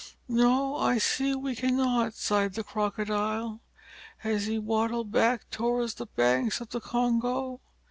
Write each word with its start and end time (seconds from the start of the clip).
"No, 0.27 0.77
I 0.77 0.97
see 0.97 1.35
we 1.35 1.55
cannot," 1.55 2.15
sighed 2.15 2.55
the 2.55 2.63
Crocodile, 2.63 3.61
as 4.23 4.47
he 4.47 4.57
waddled 4.57 5.11
back 5.11 5.47
towards 5.51 5.93
the 5.93 6.07
banks 6.07 6.59
of 6.59 6.69
the 6.69 6.79
Congo. 6.81 7.61